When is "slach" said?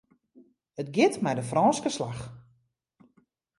1.93-2.23